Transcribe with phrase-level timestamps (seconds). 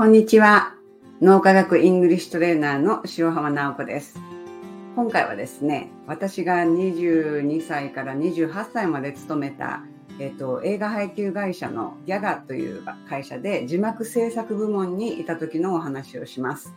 [0.00, 0.76] こんにちは。
[1.20, 4.18] 脳科学イングリッシュトレーナーの塩浜直子です。
[4.96, 9.82] 今回はですね、私が22歳から28歳まで勤めた、
[10.18, 16.72] えっと、映画配給会社のギャガという会社で字幕制作部門にいた時のお話をします。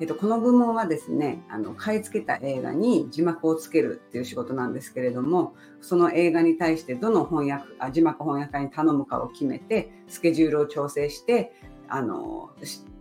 [0.00, 11.52] えっと、この部門はですね、あの、買い付けた映画に字幕をつけるっていう仕事なんですけれども、その映画に対してどの翻訳、あ字幕翻訳家に頼むかを決めて、スケジュールを調整して、
[11.88, 12.50] あの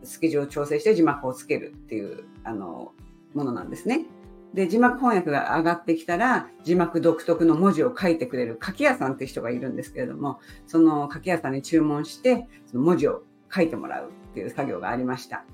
[0.04, 2.94] スケジュールを調整して字幕をつけるっていうあの
[3.34, 4.06] ものなんですね。
[4.54, 13.24] で字幕翻訳が上がってきたら字幕独特の文字を書いてくれる書き屋さんって人がいるんですけれどもその書き屋さんに注文してその文字を
[13.54, 15.46] 書いてもらうっていう作業がありました。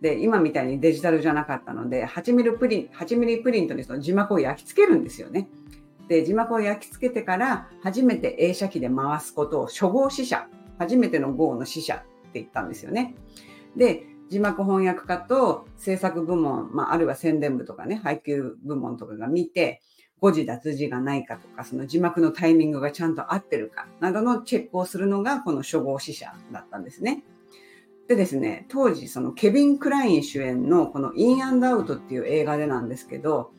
[0.00, 5.48] で今みたいにデジタルじゃなかったので8ミリプリン8ミリプリントにその字幕を焼き付けるんですよね。
[6.08, 13.14] で字幕を焼き付けてから初めて映写機で回すことを初号試写初めての号の試写って言ったんですよね。
[13.76, 19.82] で、字幕翻訳家と制作部門、まあ、あるいは宣伝部とかね、配給部門とかが見て、
[20.20, 27.24] 誤字脱字がないかとか、その字幕のタイミングがちゃんと合ってるかなどのチェックをするのがこの初号試写だったんですね。
[28.06, 33.52] でですね、当時そのケビン・クライン主演のこのインアンドアウトっていう映画でなんですけど、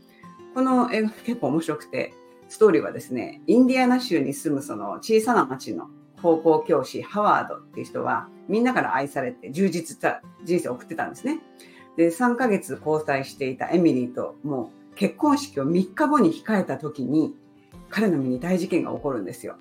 [0.53, 2.14] この映画結構面白くて、
[2.49, 5.89] ストーリーはですね、インディアナ州に住むその小さな町の
[6.22, 11.39] 高校教師ハワードっていう人はみんなから愛されて充実した人生を送ってたんですね。
[11.97, 17.36] で、3ヶ月交際していたエミリーともう結婚式を3日後に控えた時に
[17.89, 19.58] 彼の身に大事件が起こるんですよ。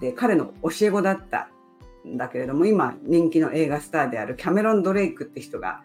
[0.00, 1.48] で、彼の教え子だった
[2.06, 5.82] んだけれども今人気の映画スターであるキャメロン・ドレイクって人が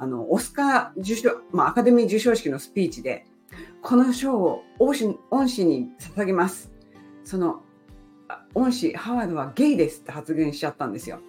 [0.00, 3.26] あの、オスカー受賞、まあ、アカデミー授賞式のスピーチで、
[3.82, 6.72] この賞を恩師に捧げます。
[7.22, 7.62] その
[8.54, 11.20] 恩師ハワードはゲイですって発言しちゃったんですよ。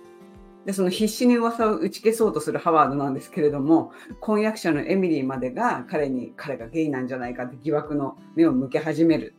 [0.66, 9.36] で、その必死に噂を打ち消そうとするハワードなんですけれども、婚約者のエミリーまでが彼に、彼がゲイなんじゃないかって疑惑の目を向け始める。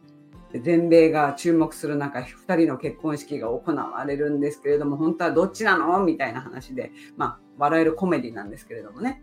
[0.60, 5.98] 全米が注目する中、2人の結婚式が行われるんですけれども、本当はどっちなの？
[6.04, 9.22] みたいな話で、まあ、笑えるコメディなんですけれどもね。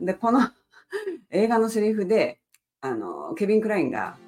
[0.00, 0.40] で、この
[1.30, 2.40] 映画のセリフで、
[2.80, 4.18] あの、ケビン・クラインが、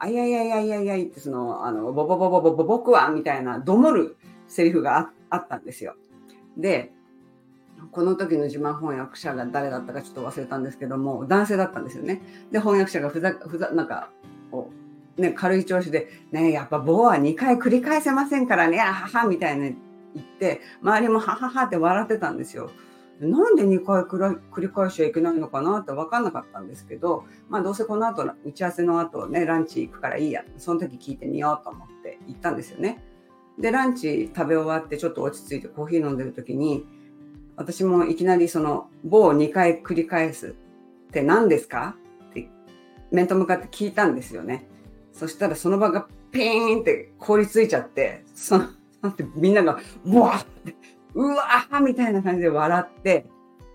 [0.00, 4.16] あいやいやいやいやいやいってその、あの、ボボボボボボ僕はみたいな、どもる
[4.48, 5.94] セリフがあったんですよ。
[6.56, 6.92] で、
[7.90, 12.22] この時の自慢翻訳者が誰だったかちょっと忘れたんですけども、男性だったんですよね。
[12.50, 14.10] で、翻訳者がふざ、ふざ、なんか、
[14.50, 14.70] こ
[15.18, 19.74] う、ね、軽い調子で、ね、やっぱ棒は2回繰り返せませんからね、あははみたいな言
[20.22, 22.70] って、周りもはははって笑ってたんですよ。
[23.20, 30.44] なんで2回繰り返しちゃいけないのかなって分かんなかったんですけど、まあどうせこの後、打ち合わせの後ね、ランチ行くからいいや。
[30.58, 33.02] その時聞いてみようと思って行ったんですよね。
[33.58, 36.86] で、ランチ食べ終わってちょっと落ち着いてコーヒー飲んでる時に、
[37.56, 40.56] 私もいきなりその棒を2回繰り返す
[41.08, 41.96] って何ですか？
[42.30, 42.48] って
[43.12, 44.66] 面と向かって聞いたんですよね。
[45.12, 48.64] そしたらその場がピーンって凍りついちゃって、その、
[49.36, 50.74] みんなが、うわって
[51.14, 53.26] うわーみたいな感じで笑って、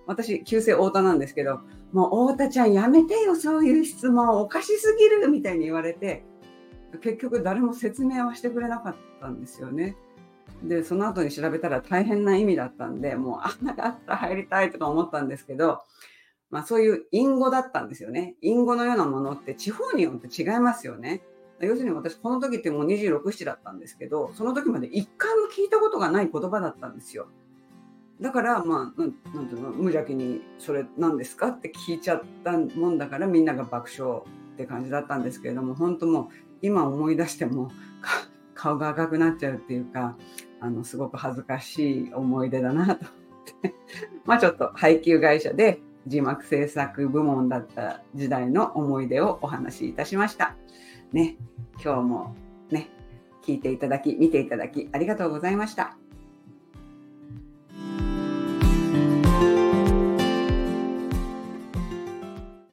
[0.05, 1.59] 私、旧姓太田なんですけど、
[1.91, 6.23] もう太田ちゃんやめてよ、そういう質問おかしすぎるみたいに言われて、
[7.01, 9.95] 結局誰も説明はしてくれなかったんですよね。
[10.63, 15.79] で、その後に調べたら大変な意味だったんで、もうあんながあった入りたいとか思ったんですけど、
[16.49, 18.35] まあそういう隠語だったんですよね。
[18.41, 21.21] 隠語のようなものって地方によって違いますよね。
[21.61, 27.27] 要するに私この時ってもう26、7だったんですけど、その時まで一回も聞いたことがない言葉だったんですよ。
[28.21, 29.13] だから、まあ、なん
[29.47, 36.27] ていうの、無邪気にそれ何ですかって聞いちゃったもんだからみんなが爆笑って感じだったんですけれども、本当もう
[36.61, 37.71] 今思い出しても
[38.53, 40.17] 顔が赤くなっちゃうっていうか、
[40.59, 43.05] あの、すごく恥ずかしい思い出だなと
[44.25, 50.55] まあちょっと配給会社で字幕制作部門だった時代の思い出をお話しいたしました。
[51.11, 51.37] ね、
[51.83, 52.35] 今日も
[52.69, 52.89] ね、
[53.43, 55.97] 聞いていただき、見ていただきありがとうございました。